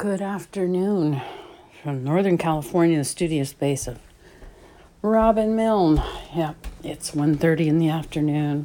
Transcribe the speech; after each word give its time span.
Good 0.00 0.22
afternoon 0.22 1.20
from 1.82 2.02
Northern 2.02 2.38
California, 2.38 2.96
the 2.96 3.04
studio 3.04 3.44
space 3.44 3.86
of 3.86 3.98
Robin 5.02 5.54
Milne. 5.54 6.02
Yep, 6.34 6.66
it's 6.82 7.10
1.30 7.10 7.66
in 7.66 7.78
the 7.78 7.90
afternoon. 7.90 8.64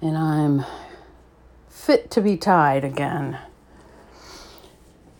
And 0.00 0.16
I'm 0.16 0.64
fit 1.68 2.10
to 2.12 2.22
be 2.22 2.38
tied 2.38 2.84
again. 2.84 3.36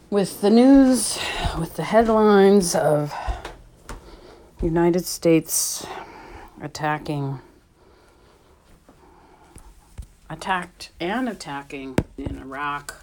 With 0.09 0.41
the 0.41 0.49
news, 0.49 1.19
with 1.59 1.77
the 1.77 1.85
headlines 1.85 2.75
of 2.75 3.13
United 4.63 5.05
States 5.05 5.87
attacking 6.63 7.43
attacked 10.31 10.93
and 10.99 11.29
attacking 11.29 11.99
in 12.17 12.39
Iraq 12.39 13.02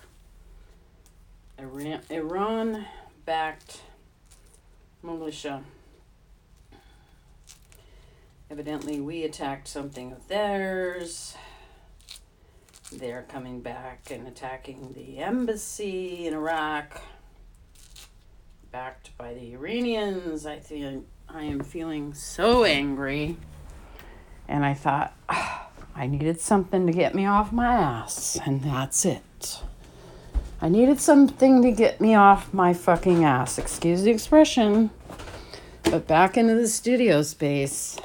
Iran 2.09 2.85
backed 3.25 3.81
militia. 5.03 5.63
Evidently, 8.49 8.99
we 8.99 9.23
attacked 9.23 9.67
something 9.67 10.11
of 10.11 10.27
theirs. 10.27 11.35
They're 12.91 13.25
coming 13.29 13.61
back 13.61 14.09
and 14.09 14.27
attacking 14.27 14.93
the 14.93 15.19
embassy 15.19 16.25
in 16.25 16.33
Iraq, 16.33 17.01
backed 18.71 19.15
by 19.17 19.33
the 19.33 19.53
Iranians. 19.53 20.45
I 20.45 20.59
think 20.59 21.05
I 21.27 21.43
am 21.43 21.59
feeling 21.59 22.13
so 22.13 22.63
angry. 22.63 23.37
And 24.47 24.65
I 24.65 24.73
thought, 24.73 25.13
oh, 25.29 25.67
I 25.95 26.07
needed 26.07 26.41
something 26.41 26.87
to 26.87 26.93
get 26.93 27.13
me 27.13 27.25
off 27.25 27.51
my 27.51 27.67
ass, 27.67 28.39
and 28.43 28.63
that's 28.63 29.05
it. 29.05 29.61
I 30.61 30.67
needed 30.67 30.99
something 30.99 31.61
to 31.61 31.71
get 31.71 32.01
me 32.01 32.15
off 32.15 32.53
my 32.53 32.73
fucking 32.73 33.23
ass. 33.23 33.57
Excuse 33.57 34.03
the 34.03 34.11
expression. 34.11 34.89
But 35.83 36.05
back 36.05 36.35
into 36.37 36.55
the 36.55 36.67
studio 36.67 37.21
space, 37.21 37.97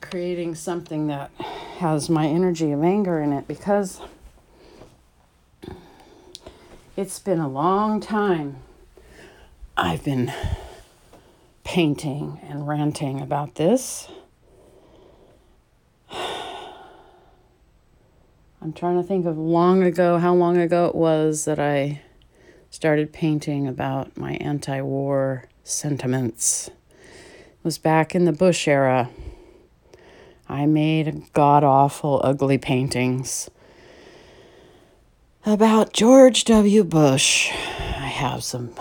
creating 0.00 0.56
something 0.56 1.06
that 1.06 1.30
has 1.78 2.10
my 2.10 2.26
energy 2.26 2.72
of 2.72 2.82
anger 2.82 3.20
in 3.20 3.32
it 3.32 3.46
because 3.46 4.00
it's 6.96 7.18
been 7.18 7.38
a 7.38 7.48
long 7.48 8.00
time. 8.00 8.56
I've 9.76 10.04
been 10.04 10.32
painting 11.64 12.40
and 12.42 12.66
ranting 12.66 13.20
about 13.20 13.54
this. 13.54 14.08
I'm 18.62 18.72
trying 18.72 18.94
to 18.94 19.02
think 19.02 19.26
of 19.26 19.36
long 19.36 19.82
ago, 19.82 20.18
how 20.18 20.34
long 20.34 20.56
ago 20.56 20.86
it 20.86 20.94
was 20.94 21.46
that 21.46 21.58
I 21.58 22.00
started 22.70 23.12
painting 23.12 23.66
about 23.66 24.16
my 24.16 24.34
anti 24.34 24.80
war 24.80 25.48
sentiments. 25.64 26.68
It 26.68 27.64
was 27.64 27.78
back 27.78 28.14
in 28.14 28.24
the 28.24 28.32
Bush 28.32 28.68
era. 28.68 29.10
I 30.48 30.66
made 30.66 31.24
god 31.32 31.64
awful, 31.64 32.20
ugly 32.22 32.56
paintings 32.56 33.50
about 35.44 35.92
George 35.92 36.44
W. 36.44 36.84
Bush. 36.84 37.50
I 37.50 38.06
have 38.06 38.44
some 38.44 38.76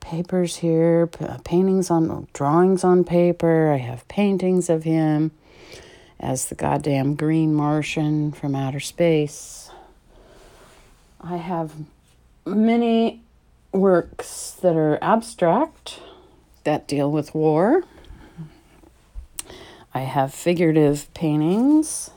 papers 0.00 0.56
here, 0.56 1.06
paintings 1.44 1.88
on 1.88 2.26
drawings 2.32 2.82
on 2.82 3.04
paper. 3.04 3.70
I 3.70 3.76
have 3.76 4.08
paintings 4.08 4.68
of 4.68 4.82
him 4.82 5.30
as 6.20 6.46
the 6.46 6.54
goddamn 6.54 7.14
green 7.14 7.54
Martian 7.54 8.30
from 8.30 8.54
outer 8.54 8.78
space. 8.78 9.70
I 11.20 11.38
have 11.38 11.72
many 12.46 13.22
works 13.72 14.52
that 14.62 14.76
are 14.76 14.98
abstract 15.00 16.00
that 16.64 16.86
deal 16.86 17.10
with 17.10 17.34
war. 17.34 17.84
I 19.94 20.00
have 20.00 20.32
figurative 20.32 21.12
paintings 21.14 22.10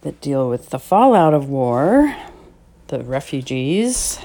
that 0.00 0.20
deal 0.20 0.48
with 0.48 0.70
the 0.70 0.78
fallout 0.78 1.34
of 1.34 1.48
war, 1.48 2.16
the 2.88 3.02
refugees 3.04 4.18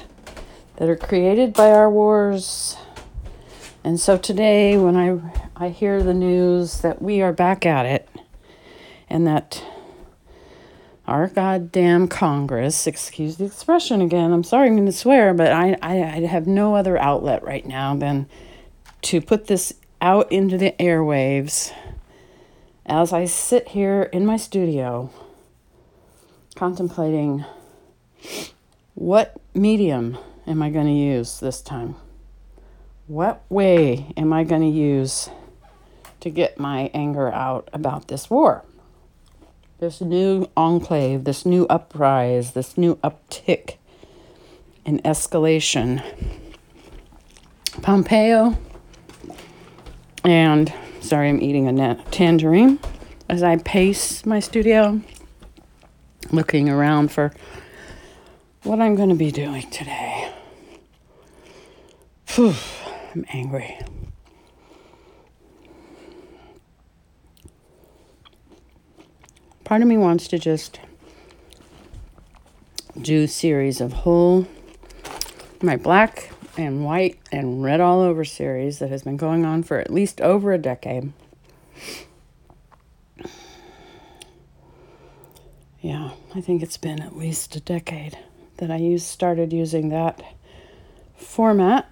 that 0.76 0.88
are 0.88 0.96
created 0.96 1.52
by 1.52 1.70
our 1.70 1.90
wars. 1.90 2.76
And 3.84 4.00
so 4.00 4.16
today, 4.16 4.78
when 4.78 4.96
I, 4.96 5.20
I 5.56 5.68
hear 5.68 6.02
the 6.02 6.14
news 6.14 6.80
that 6.80 7.02
we 7.02 7.20
are 7.20 7.32
back 7.32 7.66
at 7.66 7.84
it, 7.84 8.08
and 9.08 9.26
that 9.26 9.62
our 11.06 11.28
goddamn 11.28 12.08
Congress, 12.08 12.86
excuse 12.86 13.36
the 13.36 13.44
expression 13.44 14.00
again, 14.00 14.32
I'm 14.32 14.44
sorry 14.44 14.68
I'm 14.68 14.74
going 14.74 14.86
to 14.86 14.92
swear, 14.92 15.34
but 15.34 15.52
I, 15.52 15.76
I, 15.82 16.02
I 16.02 16.26
have 16.26 16.46
no 16.46 16.76
other 16.76 16.96
outlet 16.98 17.42
right 17.42 17.66
now 17.66 17.94
than 17.94 18.26
to 19.02 19.20
put 19.20 19.46
this 19.46 19.74
out 20.00 20.32
into 20.32 20.56
the 20.56 20.74
airwaves 20.78 21.72
as 22.86 23.12
I 23.12 23.26
sit 23.26 23.68
here 23.68 24.04
in 24.12 24.24
my 24.24 24.36
studio 24.36 25.10
contemplating 26.54 27.44
what 28.94 29.36
medium 29.54 30.16
am 30.46 30.62
I 30.62 30.70
going 30.70 30.86
to 30.86 30.92
use 30.92 31.40
this 31.40 31.60
time? 31.60 31.96
What 33.06 33.42
way 33.50 34.12
am 34.16 34.32
I 34.32 34.44
going 34.44 34.62
to 34.62 34.68
use 34.68 35.28
to 36.20 36.30
get 36.30 36.58
my 36.58 36.90
anger 36.94 37.30
out 37.30 37.68
about 37.72 38.08
this 38.08 38.30
war? 38.30 38.64
This 39.84 40.00
new 40.00 40.48
enclave, 40.56 41.24
this 41.24 41.44
new 41.44 41.66
uprise, 41.68 42.52
this 42.52 42.78
new 42.78 42.94
uptick 43.04 43.76
in 44.86 44.98
escalation. 45.00 46.02
Pompeo, 47.82 48.56
and 50.24 50.72
sorry, 51.00 51.28
I'm 51.28 51.42
eating 51.42 51.78
a 51.78 52.02
tangerine 52.10 52.78
as 53.28 53.42
I 53.42 53.58
pace 53.58 54.24
my 54.24 54.40
studio, 54.40 55.02
looking 56.32 56.70
around 56.70 57.12
for 57.12 57.34
what 58.62 58.80
I'm 58.80 58.94
going 58.94 59.10
to 59.10 59.14
be 59.14 59.30
doing 59.30 59.68
today. 59.68 60.32
Whew, 62.30 62.54
I'm 63.14 63.26
angry. 63.28 63.78
Part 69.64 69.82
of 69.82 69.88
me 69.88 69.96
wants 69.96 70.28
to 70.28 70.38
just 70.38 70.78
do 73.00 73.26
series 73.26 73.80
of 73.80 73.92
whole 73.92 74.46
my 75.62 75.76
black 75.76 76.30
and 76.56 76.84
white 76.84 77.18
and 77.32 77.62
red 77.62 77.80
all 77.80 78.00
over 78.00 78.24
series 78.24 78.78
that 78.78 78.90
has 78.90 79.02
been 79.02 79.16
going 79.16 79.44
on 79.44 79.62
for 79.62 79.78
at 79.78 79.90
least 79.90 80.20
over 80.20 80.52
a 80.52 80.58
decade. 80.58 81.12
Yeah, 85.80 86.12
I 86.34 86.40
think 86.40 86.62
it's 86.62 86.76
been 86.76 87.00
at 87.02 87.16
least 87.16 87.56
a 87.56 87.60
decade 87.60 88.16
that 88.58 88.70
I 88.70 88.76
used 88.76 89.06
started 89.06 89.52
using 89.52 89.88
that 89.88 90.22
format 91.16 91.90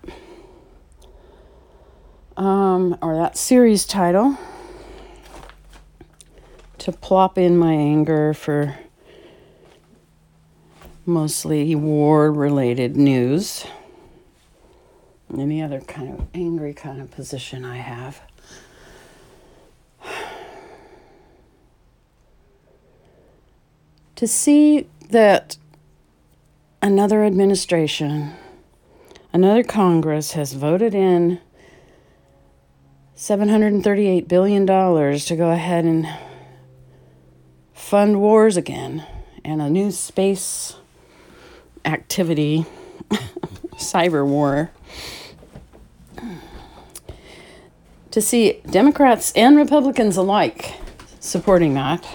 um, 2.37 2.97
or 3.03 3.17
that 3.17 3.37
series 3.37 3.85
title 3.85 4.39
to 6.83 6.91
plop 6.91 7.39
in 7.39 7.57
my 7.57 7.73
anger 7.73 8.35
for 8.35 8.77
mostly 11.07 11.77
war 11.77 12.33
related 12.33 12.97
news. 12.97 13.65
Any 15.33 15.63
other 15.63 15.81
kind 15.81 16.13
of 16.13 16.27
angry 16.35 16.75
kind 16.75 17.01
of 17.01 17.09
position 17.13 17.65
I 17.65 17.77
have. 17.77 18.21
To 24.17 24.27
see 24.27 24.89
that 25.11 25.57
another 26.83 27.23
administration, 27.23 28.33
another 29.33 29.63
Congress 29.63 30.33
has 30.33 30.53
voted 30.53 30.97
in 30.97 31.39
$738 33.17 34.27
billion 34.27 34.67
to 34.67 35.37
go 35.37 35.51
ahead 35.51 35.85
and 35.85 36.09
fund 37.93 38.19
wars 38.19 38.57
again 38.57 39.05
and 39.45 39.61
a 39.61 39.69
new 39.69 39.91
space 39.91 40.77
activity, 41.85 42.65
cyber 43.75 44.27
war. 44.27 44.71
To 48.13 48.23
see 48.23 48.63
Democrats 48.71 49.31
and 49.33 49.59
Republicans 49.59 50.17
alike 50.17 50.73
supporting 51.21 51.75
that. 51.75 52.09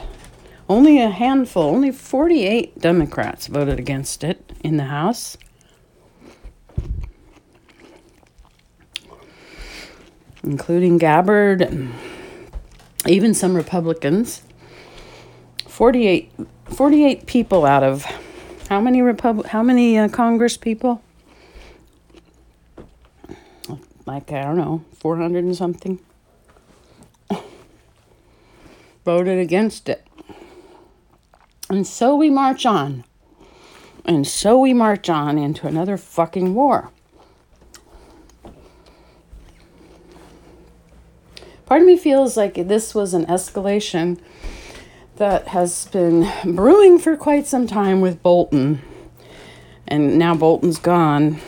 Only 0.68 1.00
a 1.00 1.12
handful, 1.12 1.66
only 1.66 1.92
48 1.92 2.80
Democrats 2.80 3.46
voted 3.46 3.78
against 3.78 4.24
it 4.24 4.52
in 4.64 4.78
the 4.78 4.86
House. 4.86 5.38
Including 10.44 10.98
Gabbard 10.98 11.62
and 11.62 11.94
even 13.06 13.36
some 13.36 13.56
Republicans. 13.56 14.42
48, 15.78 16.32
48 16.76 17.28
people 17.28 17.64
out 17.64 17.84
of 17.84 18.04
How 18.68 18.82
many 18.82 19.04
Repub- 19.04 19.46
How 19.46 19.62
many 19.62 19.96
uh, 19.96 20.08
Congress 20.10 20.58
people? 20.58 21.04
Like 24.08 24.32
I 24.32 24.42
don't 24.42 24.58
know, 24.58 24.84
four 24.96 25.18
hundred 25.18 25.44
and 25.44 25.56
something. 25.56 26.00
Voted 29.06 29.38
against 29.38 29.88
it. 29.88 30.04
And 31.70 31.86
so 31.86 32.16
we 32.16 32.32
march 32.32 32.66
on. 32.66 33.04
And 34.04 34.26
so 34.26 34.58
we 34.58 34.74
march 34.74 35.12
on 35.12 35.38
into 35.38 35.68
another 35.68 35.96
fucking 35.96 36.56
war. 36.56 36.90
Part 41.68 41.82
of 41.82 41.88
me 41.88 41.98
feels 41.98 42.36
like 42.36 42.56
this 42.56 42.96
was 42.96 43.14
an 43.14 43.28
escalation 43.28 44.20
that 45.18 45.48
has 45.50 45.86
been 45.88 46.32
brewing 46.56 47.00
for 47.00 47.18
quite 47.18 47.48
some 47.48 47.68
time 47.68 48.02
with 48.02 48.22
Bolton. 48.22 48.82
And 49.88 50.18
now 50.18 50.36
Bolton's 50.36 50.80
gone. 50.80 51.40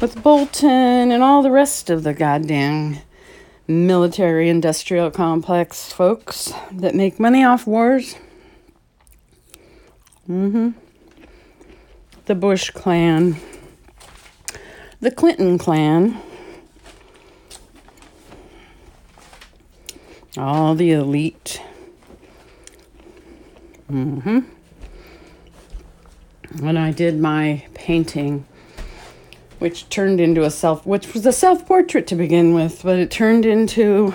With 0.00 0.22
Bolton 0.22 1.10
and 1.10 1.22
all 1.22 1.42
the 1.42 1.50
rest 1.50 1.88
of 1.88 2.02
the 2.02 2.12
goddamn 2.12 2.98
military 3.66 4.48
industrial 4.48 5.10
complex 5.10 5.92
folks 5.92 6.52
that 6.70 6.94
make 6.94 7.18
money 7.18 7.42
off 7.42 7.66
wars. 7.66 8.16
Mm-hmm. 10.28 10.70
The 12.26 12.34
Bush 12.34 12.70
clan. 12.70 13.36
The 15.00 15.10
Clinton 15.10 15.56
clan. 15.58 16.20
All 20.36 20.74
the 20.74 20.90
elite. 20.92 21.62
Mm-hmm. 23.94 24.40
When 26.58 26.76
I 26.76 26.90
did 26.90 27.20
my 27.20 27.64
painting, 27.74 28.44
which 29.60 29.88
turned 29.88 30.20
into 30.20 30.42
a 30.42 30.50
self, 30.50 30.84
which 30.84 31.14
was 31.14 31.24
a 31.24 31.32
self 31.32 31.64
portrait 31.64 32.08
to 32.08 32.16
begin 32.16 32.54
with, 32.54 32.82
but 32.82 32.98
it 32.98 33.12
turned 33.12 33.46
into 33.46 34.12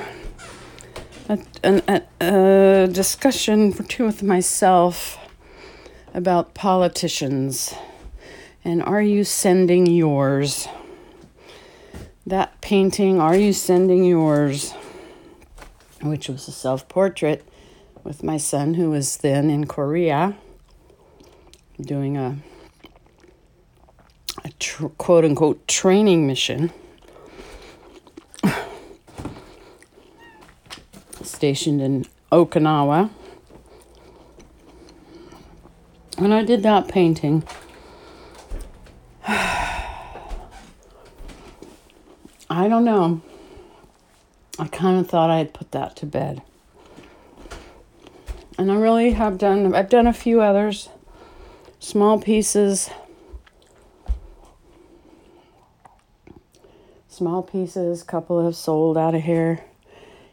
a, 1.30 1.40
an, 1.64 1.82
a, 1.88 2.02
a 2.20 2.88
discussion 2.92 3.72
for 3.72 3.84
two 3.84 4.06
with 4.06 4.22
myself 4.22 5.18
about 6.14 6.54
politicians 6.54 7.74
and 8.66 8.84
are 8.84 9.02
you 9.02 9.24
sending 9.24 9.86
yours? 9.86 10.68
That 12.28 12.60
painting, 12.60 13.22
Are 13.22 13.38
You 13.38 13.54
Sending 13.54 14.04
Yours? 14.04 14.74
which 16.02 16.28
was 16.28 16.48
a 16.50 16.52
self 16.52 16.90
portrait 16.90 17.46
with 18.04 18.24
my 18.24 18.38
son, 18.38 18.76
who 18.76 18.90
was 18.90 19.18
then 19.18 19.50
in 19.50 19.66
Korea 19.66 20.38
doing 21.80 22.18
a, 22.18 22.38
a 24.44 24.50
tr- 24.60 24.88
quote 24.88 25.26
unquote 25.26 25.68
training 25.68 26.28
mission. 26.28 26.72
Stationed 31.22 31.82
in 31.82 32.06
Okinawa. 32.32 33.10
And 36.18 36.34
I 36.34 36.44
did 36.44 36.64
that 36.64 36.90
painting. 36.90 37.44
I 39.28 39.86
don't 42.50 42.84
know. 42.84 43.22
I 44.58 44.68
kind 44.68 45.00
of 45.00 45.10
thought 45.10 45.30
I 45.30 45.38
had 45.38 45.54
put 45.54 45.72
that 45.72 45.96
to 45.98 46.06
bed. 46.06 46.42
And 48.60 48.70
I 48.70 48.76
really 48.76 49.12
have 49.12 49.38
done, 49.38 49.74
I've 49.74 49.88
done 49.88 50.06
a 50.06 50.12
few 50.12 50.42
others, 50.42 50.90
small 51.80 52.20
pieces. 52.20 52.90
Small 57.08 57.42
pieces, 57.42 58.04
couple 58.04 58.44
have 58.44 58.58
sold 58.58 58.98
out 58.98 59.16
of 59.16 59.22
here. 59.22 59.64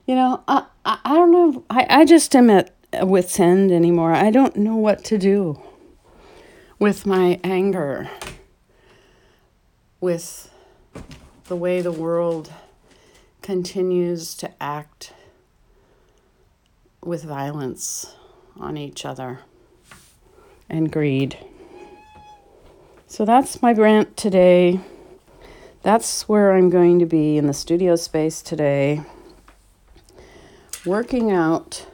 You 0.07 0.17
know, 0.17 0.43
I, 0.49 0.65
I, 0.85 0.99
I 1.05 1.15
don't 1.15 1.31
know. 1.31 1.65
I, 1.71 1.87
I 1.89 2.05
just 2.05 2.35
am 2.35 2.51
at 2.51 2.75
wit's 2.95 3.39
end 3.39 3.71
anymore. 3.71 4.13
I 4.13 4.33
don't 4.33 4.57
know 4.57 4.75
what 4.75 5.05
to 5.05 5.19
do 5.19 5.63
with 6.81 7.07
my 7.07 7.39
anger, 7.45 8.11
with 10.01 10.51
the 11.45 11.55
way 11.55 11.81
the 11.81 11.93
world 11.93 12.53
continues 13.41 14.35
to 14.35 14.51
act 14.61 15.13
with 17.07 17.25
violence 17.25 18.15
on 18.59 18.77
each 18.77 19.05
other 19.05 19.41
and 20.69 20.91
greed. 20.91 21.39
So 23.07 23.25
that's 23.25 23.63
my 23.63 23.73
rant 23.73 24.17
today. 24.17 24.81
That's 25.83 26.29
where 26.29 26.55
I'm 26.55 26.69
going 26.69 26.99
to 26.99 27.07
be 27.07 27.39
in 27.39 27.47
the 27.47 27.55
studio 27.55 27.97
space 27.97 28.43
today, 28.43 29.03
working 30.85 31.31
out 31.31 31.87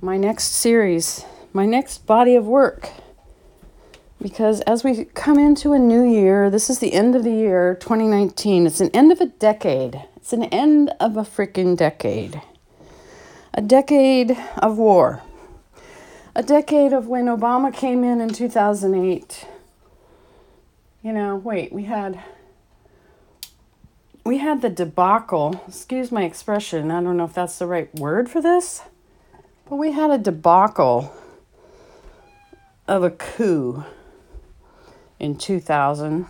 my 0.00 0.16
next 0.16 0.52
series, 0.52 1.24
my 1.52 1.66
next 1.66 2.06
body 2.06 2.36
of 2.36 2.46
work 2.46 2.90
because 4.20 4.60
as 4.62 4.82
we 4.82 5.04
come 5.04 5.38
into 5.38 5.72
a 5.72 5.78
new 5.78 6.02
year, 6.02 6.50
this 6.50 6.70
is 6.70 6.78
the 6.78 6.94
end 6.94 7.14
of 7.14 7.22
the 7.22 7.30
year 7.30 7.76
2019. 7.80 8.66
It's 8.66 8.80
an 8.80 8.90
end 8.92 9.12
of 9.12 9.20
a 9.20 9.26
decade. 9.26 10.02
It's 10.16 10.32
an 10.32 10.44
end 10.44 10.92
of 10.98 11.16
a 11.16 11.22
freaking 11.22 11.76
decade. 11.76 12.40
A 13.56 13.62
decade 13.62 14.36
of 14.58 14.76
war. 14.76 15.22
A 16.34 16.42
decade 16.42 16.92
of 16.92 17.06
when 17.06 17.24
Obama 17.24 17.72
came 17.72 18.04
in 18.04 18.20
in 18.20 18.28
2008. 18.28 19.46
You 21.02 21.12
know, 21.14 21.36
wait, 21.36 21.72
we 21.72 21.84
had 21.84 22.20
we 24.24 24.38
had 24.38 24.60
the 24.60 24.68
debacle, 24.68 25.64
excuse 25.66 26.12
my 26.12 26.24
expression, 26.24 26.90
I 26.90 27.00
don't 27.00 27.16
know 27.16 27.24
if 27.24 27.32
that's 27.32 27.58
the 27.58 27.66
right 27.66 27.94
word 27.94 28.28
for 28.28 28.42
this, 28.42 28.82
but 29.66 29.76
we 29.76 29.92
had 29.92 30.10
a 30.10 30.18
debacle 30.18 31.14
of 32.86 33.04
a 33.04 33.10
coup 33.10 33.84
in 35.18 35.38
2000 35.38 36.26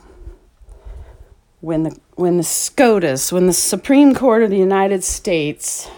when 1.61 1.83
the 1.83 1.99
when 2.15 2.37
the 2.37 2.45
SCOTUS, 2.45 3.33
when 3.33 3.49
the 3.49 3.53
Supreme 3.53 4.15
Court 4.15 4.45
of 4.45 4.51
the 4.51 4.59
United 4.59 5.03
States 5.03 5.91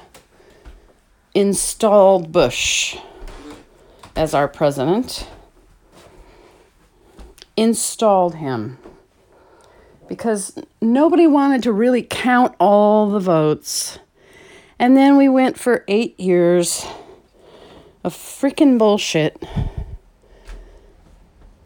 installed 1.39 2.33
Bush 2.33 2.97
as 4.17 4.35
our 4.35 4.49
president, 4.49 5.29
installed 7.57 8.35
him 8.35 8.77
because 10.09 10.59
nobody 10.83 11.29
wanted 11.29 11.63
to 11.63 11.73
really 11.73 12.03
count 12.03 12.57
all 12.59 13.09
the 13.09 13.21
votes. 13.21 14.01
And 14.81 14.97
then 14.97 15.17
we 15.17 15.29
went 15.29 15.57
for 15.57 15.85
eight 15.87 16.19
years 16.19 16.85
of 18.03 18.13
freaking 18.13 18.77
bullshit 18.77 19.41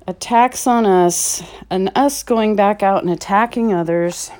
attacks 0.06 0.66
on 0.66 0.84
us 0.84 1.42
and 1.70 1.90
us 1.94 2.22
going 2.22 2.56
back 2.56 2.82
out 2.82 3.02
and 3.02 3.10
attacking 3.10 3.72
others. 3.72 4.30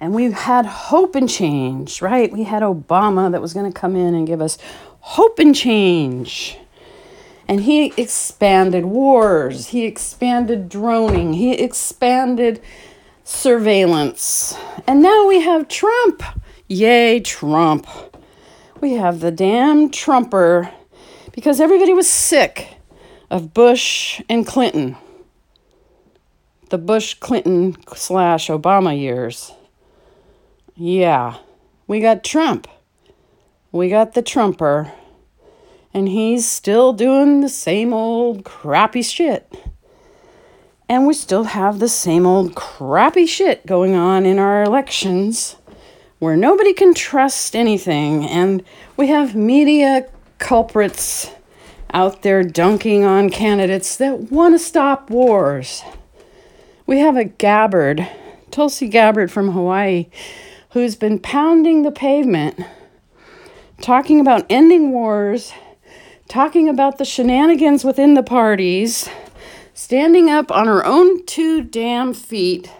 And 0.00 0.14
we 0.14 0.30
had 0.30 0.64
hope 0.64 1.14
and 1.14 1.28
change, 1.28 2.00
right? 2.00 2.32
We 2.32 2.44
had 2.44 2.62
Obama 2.62 3.32
that 3.32 3.42
was 3.42 3.52
going 3.52 3.70
to 3.70 3.78
come 3.78 3.96
in 3.96 4.14
and 4.14 4.26
give 4.26 4.40
us 4.40 4.58
hope 5.00 5.38
and 5.38 5.54
change. 5.54 6.58
And 7.48 7.62
he 7.62 7.92
expanded 7.96 8.84
wars, 8.84 9.68
he 9.68 9.86
expanded 9.86 10.68
droning, 10.68 11.32
he 11.32 11.52
expanded 11.52 12.60
surveillance. 13.24 14.56
And 14.86 15.02
now 15.02 15.26
we 15.26 15.40
have 15.40 15.68
Trump. 15.68 16.22
Yay, 16.68 17.20
Trump. 17.20 17.86
We 18.80 18.92
have 18.92 19.20
the 19.20 19.30
damn 19.30 19.90
Trumper 19.90 20.70
because 21.32 21.60
everybody 21.60 21.92
was 21.94 22.08
sick 22.08 22.76
of 23.30 23.54
Bush 23.54 24.20
and 24.28 24.46
Clinton, 24.46 24.96
the 26.70 26.78
Bush 26.78 27.14
Clinton 27.14 27.76
slash 27.94 28.48
Obama 28.48 28.98
years. 28.98 29.52
Yeah, 30.80 31.38
we 31.88 31.98
got 31.98 32.22
Trump. 32.22 32.68
We 33.72 33.88
got 33.88 34.14
the 34.14 34.22
Trumper. 34.22 34.92
And 35.92 36.08
he's 36.08 36.48
still 36.48 36.92
doing 36.92 37.40
the 37.40 37.48
same 37.48 37.92
old 37.92 38.44
crappy 38.44 39.02
shit. 39.02 39.52
And 40.88 41.04
we 41.04 41.14
still 41.14 41.44
have 41.44 41.80
the 41.80 41.88
same 41.88 42.24
old 42.26 42.54
crappy 42.54 43.26
shit 43.26 43.66
going 43.66 43.96
on 43.96 44.24
in 44.24 44.38
our 44.38 44.62
elections 44.62 45.56
where 46.20 46.36
nobody 46.36 46.72
can 46.72 46.94
trust 46.94 47.56
anything. 47.56 48.24
And 48.24 48.62
we 48.96 49.08
have 49.08 49.34
media 49.34 50.06
culprits 50.38 51.32
out 51.92 52.22
there 52.22 52.44
dunking 52.44 53.02
on 53.02 53.30
candidates 53.30 53.96
that 53.96 54.30
want 54.30 54.54
to 54.54 54.60
stop 54.60 55.10
wars. 55.10 55.82
We 56.86 57.00
have 57.00 57.16
a 57.16 57.24
Gabbard, 57.24 58.06
Tulsi 58.52 58.86
Gabbard 58.86 59.32
from 59.32 59.50
Hawaii, 59.50 60.06
who's 60.70 60.96
been 60.96 61.18
pounding 61.18 61.82
the 61.82 61.90
pavement, 61.90 62.60
talking 63.80 64.20
about 64.20 64.44
ending 64.50 64.92
wars, 64.92 65.52
talking 66.28 66.68
about 66.68 66.98
the 66.98 67.04
shenanigans 67.04 67.84
within 67.84 68.14
the 68.14 68.22
parties, 68.22 69.08
standing 69.72 70.28
up 70.28 70.50
on 70.52 70.66
her 70.66 70.84
own 70.84 71.24
two 71.24 71.62
damn 71.62 72.12
feet 72.12 72.70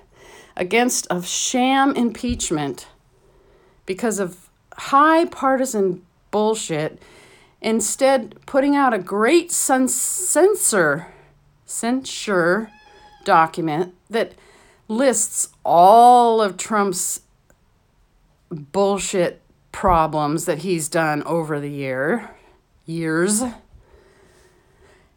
against 0.57 1.07
a 1.11 1.23
sham 1.23 1.95
impeachment 1.95 2.89
because 3.87 4.19
of 4.19 4.51
high 4.75 5.25
partisan 5.25 6.03
bullshit, 6.31 7.01
instead 7.63 8.35
putting 8.45 8.77
out 8.77 8.93
a 8.93 8.99
great 8.99 9.51
censor 9.51 11.07
censure 11.65 12.71
document 13.25 13.95
that 14.09 14.33
lists 14.89 15.51
all 15.65 16.41
of 16.41 16.57
Trump's 16.57 17.21
bullshit 18.51 19.43
problems 19.73 20.45
that 20.47 20.59
he's 20.59 20.89
done 20.89 21.23
over 21.25 21.61
the 21.61 21.71
year 21.71 22.31
years 22.87 23.43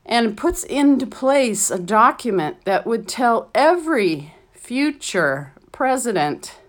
and 0.06 0.38
puts 0.38 0.64
into 0.66 1.08
place 1.08 1.72
a 1.72 1.80
document 1.80 2.66
that 2.66 2.86
would 2.86 3.08
tell 3.08 3.50
every 3.56 4.34
future 4.52 5.54
president 5.72 6.60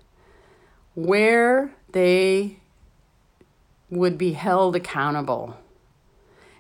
where 0.95 1.73
they 1.92 2.59
would 3.90 4.16
be 4.16 4.33
held 4.33 4.76
accountable. 4.76 5.57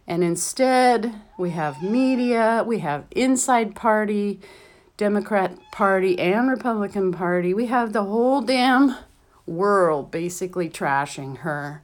And 0.06 0.24
instead, 0.24 1.14
we 1.38 1.50
have 1.50 1.82
media, 1.82 2.64
we 2.66 2.80
have 2.80 3.04
inside 3.12 3.76
party, 3.76 4.40
Democrat 4.96 5.56
Party, 5.70 6.18
and 6.18 6.50
Republican 6.50 7.12
Party. 7.12 7.54
We 7.54 7.66
have 7.66 7.92
the 7.92 8.04
whole 8.04 8.40
damn 8.40 8.96
world 9.46 10.10
basically 10.10 10.68
trashing 10.68 11.38
her. 11.38 11.82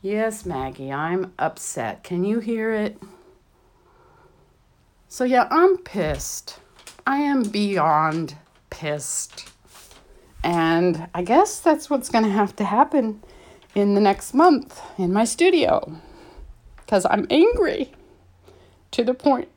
Yes, 0.00 0.44
Maggie, 0.44 0.92
I'm 0.92 1.32
upset. 1.38 2.02
Can 2.02 2.24
you 2.24 2.40
hear 2.40 2.72
it? 2.72 2.98
So, 5.08 5.24
yeah, 5.24 5.46
I'm 5.50 5.76
pissed. 5.78 6.58
I 7.06 7.18
am 7.18 7.44
beyond 7.44 8.36
pissed. 8.70 9.48
And 10.42 11.06
I 11.14 11.22
guess 11.22 11.60
that's 11.60 11.88
what's 11.88 12.08
going 12.08 12.24
to 12.24 12.30
have 12.30 12.56
to 12.56 12.64
happen 12.64 13.22
in 13.74 13.94
the 13.94 14.00
next 14.00 14.34
month 14.34 14.80
in 14.98 15.12
my 15.12 15.24
studio. 15.24 15.96
Because 16.76 17.06
I'm 17.08 17.26
angry 17.30 17.92
to 18.90 19.04
the 19.04 19.14
point 19.14 19.48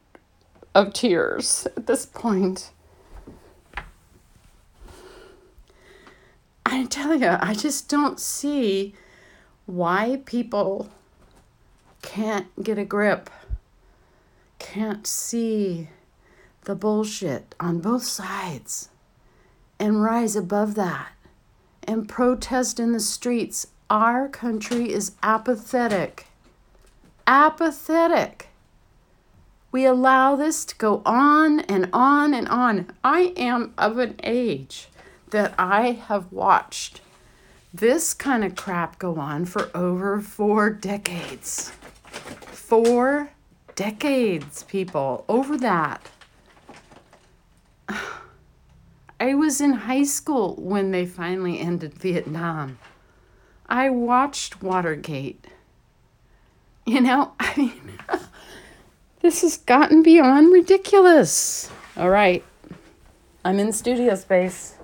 of 0.76 0.94
tears 0.94 1.68
at 1.76 1.88
this 1.88 2.06
point. 2.06 2.72
I 6.76 6.84
tell 6.84 7.16
you, 7.16 7.38
I 7.40 7.54
just 7.54 7.88
don't 7.88 8.20
see 8.20 8.96
why 9.66 10.22
people 10.26 10.90
can't 12.02 12.48
get 12.62 12.78
a 12.78 12.84
grip, 12.84 13.30
can't 14.60 15.08
see 15.08 15.88
the 16.66 16.76
bullshit 16.76 17.56
on 17.62 17.80
both 17.80 18.04
sides 18.04 18.90
and 19.80 20.04
rise 20.04 20.36
above 20.36 20.76
that 20.76 21.14
and 21.84 22.10
protest 22.10 22.78
in 22.78 22.92
the 22.92 23.00
streets. 23.00 23.68
Our 23.90 24.28
country 24.28 24.92
is 24.92 25.14
apathetic. 25.24 26.26
Apathetic. 27.26 28.50
We 29.72 29.86
allow 29.86 30.36
this 30.36 30.66
to 30.66 30.76
go 30.76 31.02
on 31.06 31.62
and 31.62 31.90
on 31.94 32.34
and 32.34 32.50
on. 32.50 32.92
I 33.02 33.34
am 33.38 33.74
of 33.78 33.98
an 33.98 34.20
age 34.24 34.90
that 35.36 35.54
I 35.60 35.92
have 35.92 36.32
watched 36.32 37.02
this 37.74 38.14
kind 38.14 38.46
of 38.46 38.56
crap 38.56 38.98
go 39.00 39.18
on 39.18 39.44
for 39.44 39.70
over 39.76 40.22
four 40.22 40.70
decades. 40.70 41.72
Four 42.54 43.32
decades, 43.76 44.64
people, 44.64 45.26
over 45.28 45.58
that. 45.58 46.10
I 49.20 49.34
was 49.34 49.60
in 49.60 49.74
high 49.74 50.06
school 50.06 50.56
when 50.56 50.92
they 50.92 51.06
finally 51.06 51.60
ended 51.60 51.96
Vietnam. 51.96 52.80
I 53.68 53.90
watched 53.90 54.64
Watergate. 54.64 55.48
You 56.86 57.02
know, 57.02 57.34
I 57.42 57.58
mean, 57.58 58.00
this 59.20 59.42
has 59.42 59.58
gotten 59.58 60.02
beyond 60.02 60.54
ridiculous. 60.54 61.70
All 61.98 62.10
right, 62.10 62.42
I'm 63.44 63.60
in 63.60 63.74
studio 63.74 64.16
space. 64.16 64.76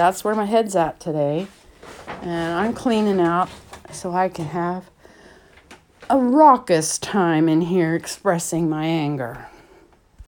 That's 0.00 0.24
where 0.24 0.34
my 0.34 0.46
head's 0.46 0.74
at 0.76 0.98
today. 0.98 1.46
And 2.22 2.54
I'm 2.58 2.72
cleaning 2.72 3.20
out 3.20 3.50
so 3.92 4.12
I 4.12 4.30
can 4.30 4.46
have 4.46 4.88
a 6.08 6.16
raucous 6.16 6.96
time 6.96 7.50
in 7.50 7.60
here 7.60 7.94
expressing 7.94 8.70
my 8.70 8.86
anger. 8.86 9.49